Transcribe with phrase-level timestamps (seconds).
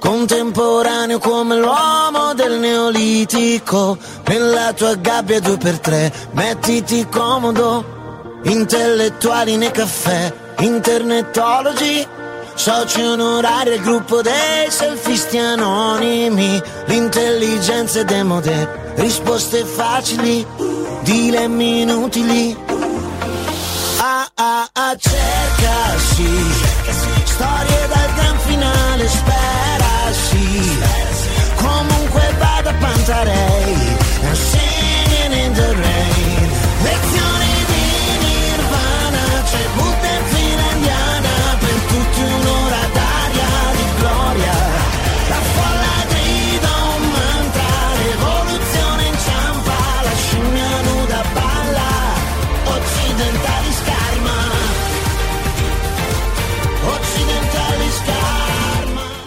[0.00, 3.96] contemporaneo come l'uomo del neolitico.
[4.26, 12.06] Nella tua gabbia due per tre, mettiti comodo, intellettuali nei caffè, internetologi,
[12.54, 20.44] soci onorari al gruppo dei selfisti anonimi, l'intelligenza è demode, risposte facili,
[21.02, 22.56] dilemmi inutili.
[23.98, 26.78] Ah ah ah cerca sì.
[27.24, 27.99] Storie dal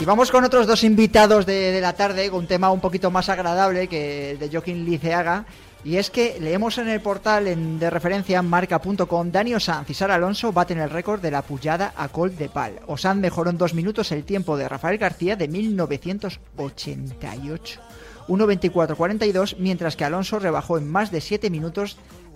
[0.03, 3.30] Y vamos con otros dos invitados de, la tarde, con un tema un poquito más
[3.30, 5.46] agradable que el de Joaquín Liceaga.
[5.86, 10.52] Y es que leemos en el portal de referencia marca.com, Dani Osanz y Sara Alonso
[10.52, 12.81] baten el récord de la pujada a Col de Pal.
[12.86, 17.80] Osanz mejoró en dos minutos el tiempo de Rafael García de 1988.
[18.28, 21.96] 1.24.42, mientras que Alonso rebajó en más de 7 minutos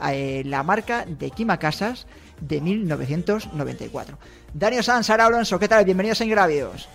[0.09, 2.07] eh, la marca de Kima Casas
[2.39, 4.17] de 1994.
[4.53, 5.83] Dani Osanz, Sara Alonso, ¿qué tal?
[5.83, 6.87] Bienvenidos a Ingrávidos.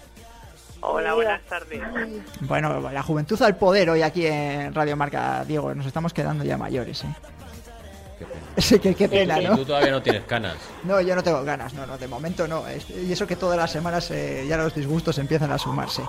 [0.84, 1.80] Hola, buenas tardes.
[2.40, 6.58] Bueno, la juventud al poder hoy aquí en Radio Marca, Diego, nos estamos quedando ya
[6.58, 7.08] mayores, ¿eh?
[8.58, 9.56] Sí, que pena, Y ¿no?
[9.56, 10.56] tú todavía no tienes canas.
[10.84, 12.64] No, yo no tengo ganas, no, no, de momento no.
[13.06, 16.02] Y eso que todas las semanas eh, ya los disgustos empiezan a sumarse.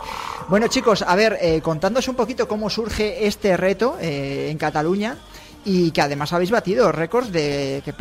[0.49, 5.15] Bueno, chicos, a ver, eh, contándoos un poquito cómo surge este reto eh, en Cataluña
[5.63, 7.93] y que además habéis batido récords de, que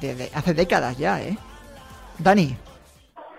[0.00, 1.36] de- de hace décadas ya, ¿eh?
[2.18, 2.56] Dani.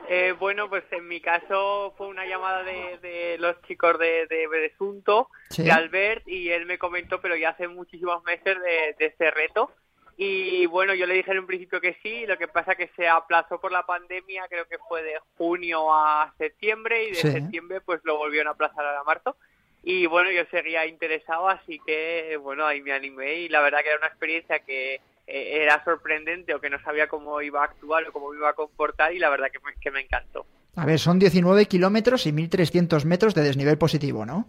[0.08, 4.48] Eh, bueno, pues en mi caso fue una llamada de, de los chicos de, de
[4.48, 5.64] Besunto, Sí.
[5.64, 9.72] de Albert, y él me comentó, pero ya hace muchísimos meses de, de este reto.
[10.18, 13.08] Y bueno, yo le dije en un principio que sí, lo que pasa que se
[13.08, 17.32] aplazó por la pandemia, creo que fue de junio a septiembre, y de Sí.
[17.32, 19.36] septiembre pues lo volvieron a aplazar a marzo.
[19.84, 23.90] Y bueno, yo seguía interesado, así que bueno, ahí me animé y la verdad que
[23.90, 28.08] era una experiencia que eh, era sorprendente o que no sabía cómo iba a actuar
[28.08, 30.46] o cómo me iba a comportar y la verdad que me, que me encantó.
[30.76, 34.46] A ver, son 19 kilómetros y 1.300 metros de desnivel positivo, ¿no?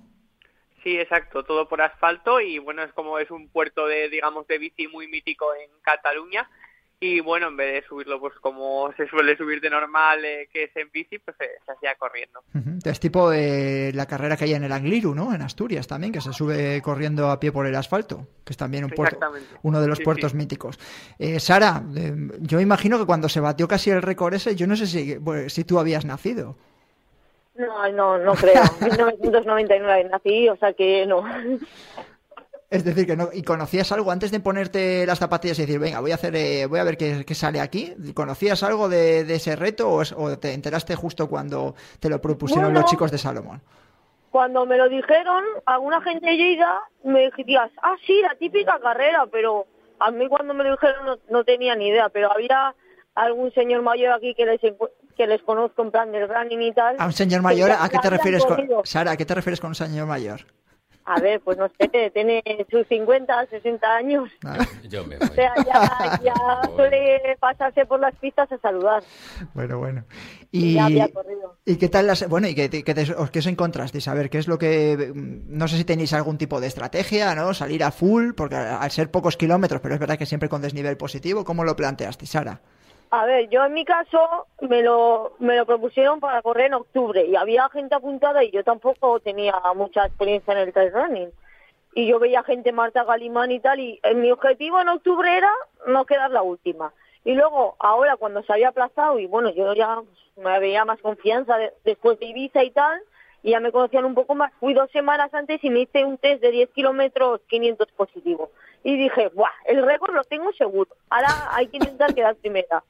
[0.82, 4.58] Sí, exacto, todo por asfalto y bueno, es como es un puerto de, digamos, de
[4.58, 6.48] bici muy mítico en Cataluña
[6.98, 10.64] y bueno, en vez de subirlo pues como se suele subir de normal, eh, que
[10.64, 12.40] es en bici, pues eh, se hacía corriendo.
[12.54, 12.78] Ujú.
[12.84, 15.34] Es tipo eh, la carrera que hay en el Angliru, ¿no?
[15.34, 18.84] En Asturias también, que se sube corriendo a pie por el asfalto, que es también
[18.84, 19.18] un puerto,
[19.62, 20.36] uno de los Sí, puertos sí.
[20.38, 20.78] míticos.
[21.18, 24.74] Eh, Sara, eh, yo imagino que cuando se batió casi el récord ese, yo no
[24.76, 26.56] sé si, bueno, si tú habías nacido.
[27.56, 28.62] No, no, no creo.
[28.80, 31.24] En 1999 nací, o sea que no.
[32.68, 33.28] Es decir, que no.
[33.32, 36.66] ¿Y conocías algo antes de ponerte las zapatillas y decir, venga, voy a hacer, eh,
[36.66, 37.94] voy a ver qué, qué sale aquí?
[38.14, 42.20] ¿Conocías algo de, de ese reto o, es- o te enteraste justo cuando te lo
[42.20, 42.80] propusieron Bueno.
[42.80, 43.62] los chicos de Salomón?
[44.30, 49.26] Cuando me lo dijeron, alguna gente de Lleida me dijías, ah, sí, la típica carrera,
[49.30, 49.66] pero
[50.00, 52.74] a mí cuando me lo dijeron no, no tenía ni idea, pero había
[53.14, 54.60] algún señor mayor aquí que les,
[55.16, 56.96] que les conozco en plan del running y tal.
[56.98, 58.58] A un señor mayor, ¿a qué te refieres con.
[58.84, 60.40] Sara, ¿a qué te refieres con un señor mayor?
[61.08, 64.28] A ver, pues no sé, tiene sus 50, 60 años.
[64.88, 66.34] Yo me O sea, ya, ya
[66.76, 69.04] suele pasarse por las pistas a saludar.
[69.54, 70.04] Bueno, bueno.
[70.50, 71.56] Y Y, ya había corrido.
[71.64, 72.28] ¿y qué tal las...
[72.28, 74.08] Bueno, ¿y qué, qué, te- os- qué os encontrasteis?
[74.08, 75.12] A ver, ¿qué es lo que...
[75.14, 77.54] mm, No sé si tenéis algún tipo de estrategia, ¿no?
[77.54, 80.96] Salir a full, porque al ser pocos kilómetros, pero es verdad que siempre con desnivel
[80.96, 82.60] positivo, ¿cómo lo planteasteis, Sara?
[83.10, 87.24] A ver, yo en mi caso me lo, me lo propusieron para correr en octubre
[87.24, 91.30] y había gente apuntada y yo tampoco tenía mucha experiencia en el trail running.
[91.94, 95.50] Y yo veía gente, Marta Galimán y tal, y eh, mi objetivo en octubre era
[95.86, 96.92] no quedar la última.
[97.24, 100.02] Y luego, ahora cuando se había aplazado, y bueno, yo ya
[100.36, 103.00] me veía más confianza de- después de Ibiza y tal,
[103.42, 106.18] y ya me conocían un poco más, fui dos semanas antes y me hice un
[106.18, 108.50] test de 10 kilómetros 500 positivo.
[108.86, 109.50] Y dije, ¡buah!
[109.64, 110.88] El récord lo tengo seguro.
[111.10, 112.84] Ahora hay que intentar quedar primera.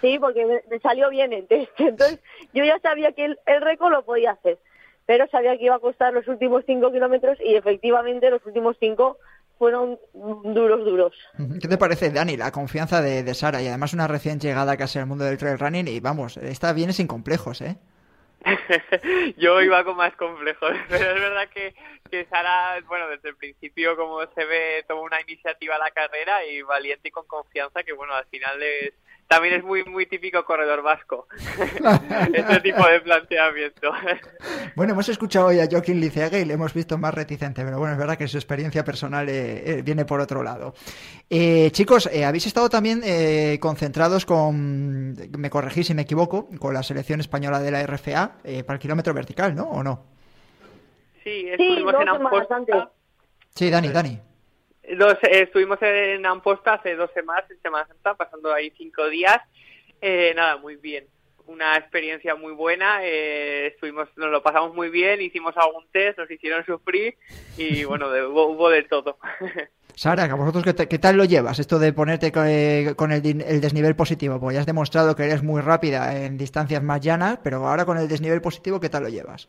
[0.00, 1.72] Sí, porque me, salió bien el test.
[1.80, 2.20] Entonces,
[2.54, 4.58] yo ya sabía que el, el récord lo podía hacer.
[5.06, 9.18] Pero sabía que iba a costar los últimos 5 kilómetros y efectivamente los últimos 5
[9.58, 11.16] fueron duros, duros.
[11.60, 13.60] ¿Qué te parece, Dani, la confianza de, de Sara?
[13.60, 16.92] Y además una recién llegada casi al mundo del trail running y vamos, esta viene
[16.92, 17.76] sin complejos, ¿eh?
[19.36, 21.74] Yo iba con más complejos, pero es verdad que,
[22.10, 26.44] que Sara, bueno, desde el principio, como se ve, tomó una iniciativa a la carrera
[26.44, 28.92] y valiente y con confianza, que bueno, al final es,
[29.30, 31.28] también es muy muy típico corredor vasco,
[32.34, 33.92] ese tipo de planteamiento.
[34.74, 37.92] Bueno, hemos escuchado hoy a Joaquín Liceaga y le hemos visto más reticente, pero bueno,
[37.92, 40.74] es verdad que su experiencia personal eh, eh, viene por otro lado.
[41.30, 46.74] Eh, chicos, eh, habéis estado también eh, concentrados con, me corregís si me equivoco, con
[46.74, 49.70] la selección española de la RFA eh, para el kilómetro vertical, ¿no?
[49.70, 50.06] ¿O no?
[51.22, 52.90] Sí, Sí, estuvimos en Amposta.
[53.54, 54.20] Sí, Dani, Dani.
[54.98, 59.38] Dos, eh, estuvimos en Amposta hace dos semanas, en Semana Santa, pasando ahí cinco días,
[60.02, 61.04] Eh, nada, muy bien.
[61.46, 66.30] Una experiencia muy buena, eh, estuvimos, nos lo pasamos muy bien, hicimos algún test, nos
[66.30, 67.16] hicieron sufrir
[67.58, 69.18] y bueno, de- hubo, hubo de todo.
[69.96, 71.58] Sara, ¿a vosotros qué, qué tal lo llevas?
[71.58, 75.24] Esto de ponerte co- eh, con el, el desnivel positivo, porque ya has demostrado que
[75.24, 79.02] eres muy rápida en distancias más llanas, pero ahora con el desnivel positivo, ¿qué tal
[79.02, 79.48] lo llevas?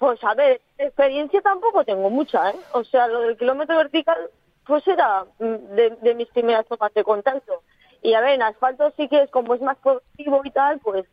[0.00, 2.56] Pues a ver, experiencia tampoco tengo mucha, ¿eh?
[2.72, 4.30] O sea, lo del kilómetro vertical,
[4.66, 7.62] pues era mm, de, de mis primeras tomas de contacto.
[8.00, 11.04] Y a ver, en asfalto sí que es como es más progresivo y tal, pues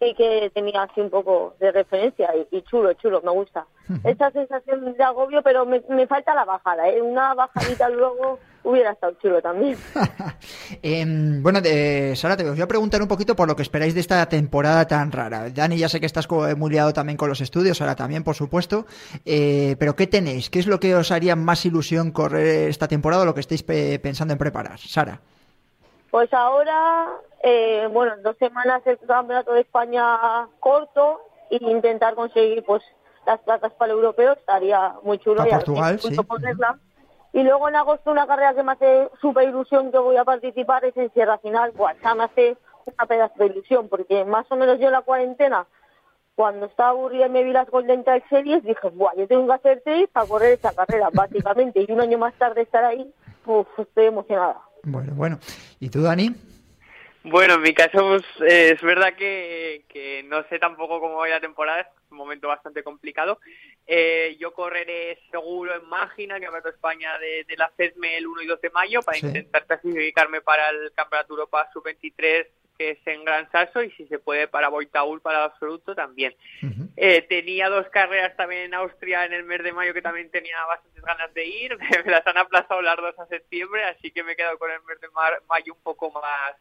[0.00, 3.66] sí que tenía así un poco de referencia y, y chulo, chulo, me gusta.
[4.02, 7.02] Esa sensación de agobio, pero me, me falta la bajada, ¿eh?
[7.02, 9.76] Una bajadita luego hubiera estado chulo también.
[10.82, 14.00] Em, bueno, de, Sara, te voy a preguntar un poquito por lo que esperáis de
[14.00, 15.50] esta temporada tan rara.
[15.50, 18.34] Dani, ya sé que estás co- muy liado también con los estudios, Sara también, por
[18.34, 18.86] supuesto.
[19.24, 20.50] Eh, pero ¿qué tenéis?
[20.50, 23.62] ¿Qué es lo que os haría más ilusión correr esta temporada o lo que estáis
[23.62, 24.78] pe- pensando en preparar?
[24.78, 25.20] Sara.
[26.10, 27.06] Pues ahora,
[27.42, 31.20] eh, bueno, en dos semanas el campeonato de España corto
[31.50, 32.82] e intentar conseguir pues
[33.26, 35.36] las plazas para el europeo estaría muy chulo.
[35.36, 36.14] Para Portugal, sí.
[36.22, 36.78] ponerla.
[37.32, 40.84] Y luego en agosto una carrera que me hace súper ilusión que voy a participar
[40.84, 41.72] es en Sierra Final.
[41.72, 45.02] Buah, esa me hace una pedazo de ilusión porque más o menos yo en la
[45.02, 45.66] cuarentena,
[46.34, 49.52] cuando estaba aburrida y me vi las Golden Trail Series, dije, Buah, yo tengo que
[49.54, 51.84] hacer trail para correr esa carrera, básicamente.
[51.86, 53.10] Y un año más tarde estar ahí,
[53.46, 54.60] uf, estoy emocionada.
[54.84, 55.38] Bueno, bueno.
[55.80, 56.34] ¿Y tú, Dani?
[57.24, 61.26] Bueno, en mi caso pues, eh, es verdad que, que no sé tampoco cómo va
[61.26, 63.38] a ir la temporada, es un momento bastante complicado.
[63.86, 68.26] Eh, yo correré seguro en Mágina, el Campeonato de España de, de la FEDME el
[68.26, 69.26] 1 y 2 de mayo, para Sí.
[69.26, 72.46] intentar clasificarme para el Campeonato Europa Sub-23,
[72.76, 76.34] que es en Gran Sasso, y si se puede para Boitaúl, para el absoluto también.
[76.96, 80.56] Eh, tenía dos carreras también en Austria en el mes de mayo que también tenía
[80.66, 81.78] bastantes ganas de ir.
[82.04, 84.82] Me las han aplazado las dos a septiembre, así que me he quedado con el
[84.82, 85.08] mes de
[85.48, 86.54] mayo un poco más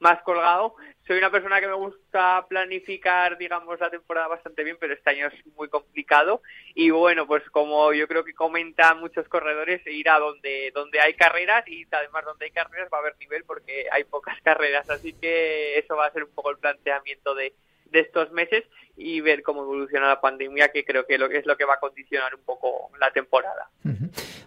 [0.00, 0.74] más colgado.
[1.06, 5.26] Soy una persona que me gusta planificar, digamos, la temporada bastante bien, pero este año
[5.28, 6.42] es muy complicado.
[6.74, 11.14] Y bueno, pues como yo creo que comentan muchos corredores, ir a donde, donde hay
[11.14, 14.88] carreras y además donde hay carreras va a haber nivel porque hay pocas carreras.
[14.90, 17.54] Así que eso va a ser un poco el planteamiento de,
[17.86, 18.64] de estos meses
[18.96, 22.34] y ver cómo evoluciona la pandemia, que creo que es lo que va a condicionar
[22.34, 23.70] un poco la temporada.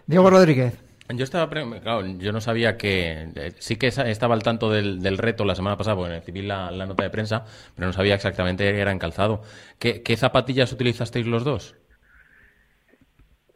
[0.06, 0.91] Diego Rodríguez.
[1.14, 5.18] Yo estaba, claro, yo no sabía que, eh, sí que estaba al tanto del, del
[5.18, 8.64] reto la semana pasada, porque recibí la, la nota de prensa, pero no sabía exactamente
[8.64, 9.42] que era en calzado.
[9.78, 11.76] ¿Qué, qué zapatillas utilizasteis los dos?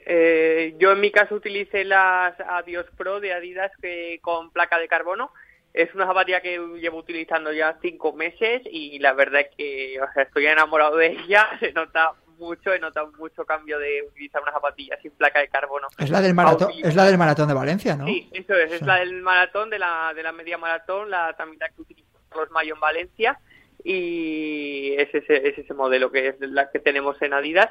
[0.09, 4.87] Eh, yo en mi caso utilicé las Adios Pro de Adidas que con placa de
[4.87, 5.33] carbono.
[5.75, 10.13] Es una zapatilla que llevo utilizando ya cinco meses y la verdad es que o
[10.15, 11.49] sea, estoy enamorado de ella.
[11.61, 15.89] Se nota mucho, he notado mucho cambio de utilizar una zapatilla sin placa de carbono.
[15.99, 18.07] Es la del maratón, es la del maratón de Valencia, ¿no?
[18.07, 21.59] Sí, eso es, es la del maratón, de la, de la media maratón, la también
[21.61, 23.39] la que utilizo los Mayo en Valencia
[23.83, 27.71] y es ese, es ese modelo que es la que tenemos en Adidas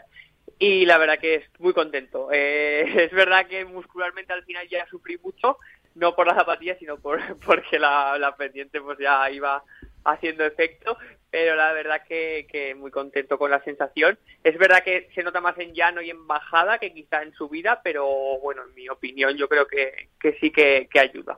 [0.60, 2.30] y la verdad que estoy muy contento.
[2.32, 5.58] Eh, es verdad que muscularmente al final ya sufrí mucho,
[5.96, 9.64] no por la zapatilla, sino por porque la, la pendiente pues ya iba
[10.04, 10.98] haciendo efecto,
[11.36, 14.18] pero la verdad que, que muy contento con la sensación.
[14.42, 17.82] Es verdad que se nota más en llano y en bajada que quizá en subida,
[17.84, 18.08] pero
[18.42, 21.38] bueno, en mi opinión yo creo que, que sí que, que ayuda.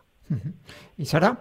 [0.99, 1.39] ¿Y Sara?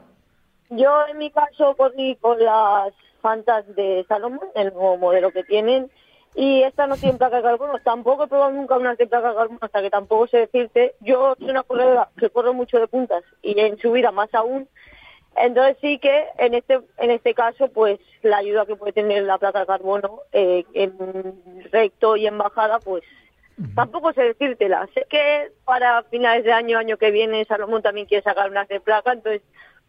[0.70, 5.90] Yo en mi caso corrí con las Fantas de Salomon, el nuevo modelo que tienen,
[6.34, 7.78] y esta no tiene placa de carbono.
[7.84, 10.94] Tampoco he probado nunca una de placa de carbono, hasta que tampoco sé decirte.
[11.00, 14.66] Yo soy una corredora que corro mucho de puntas y en subida más aún.
[15.38, 19.38] Entonces sí que en este en este caso pues la ayuda que puede tener la
[19.38, 20.92] placa de carbono eh, en
[21.70, 23.02] recto y en bajada pues
[23.74, 24.88] tampoco sé decírtela.
[24.94, 28.80] Sé que para finales de año, año que viene, Salomón también quiere sacar unas de
[28.80, 29.42] placa, entonces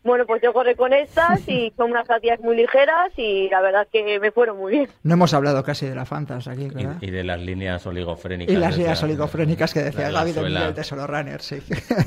[0.07, 3.87] bueno, pues yo corrí con estas y son unas zapatillas muy ligeras y la verdad
[3.91, 4.89] que me fueron muy bien.
[5.03, 6.97] No hemos hablado casi de la Fantas aquí, ¿verdad?
[7.01, 8.53] Y, y de las líneas oligofrénicas.
[8.53, 10.59] Y las líneas oligofrénicas que decía Gaby de suela.
[10.59, 11.61] Miguel Tesoro Runner, sí.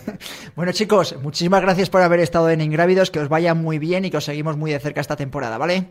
[0.57, 4.11] bueno, chicos, muchísimas gracias por haber estado en Ingrávidos, que os vaya muy bien y
[4.11, 5.85] que os seguimos muy de cerca esta temporada, ¿vale?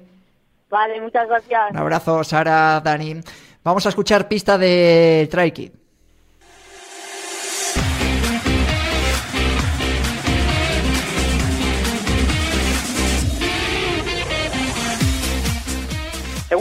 [0.70, 1.72] Vale, muchas gracias.
[1.72, 3.22] Un abrazo, Sara, Dani.
[3.64, 5.79] Vamos a escuchar pista de Try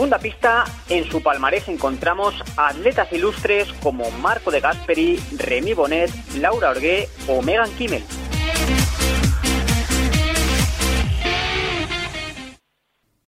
[0.09, 6.71] Segunda pista, en su palmarés encontramos atletas ilustres como Marco de Gasperi, Remy Bonet, Laura
[6.71, 8.03] Orgué o Megan Kimmel.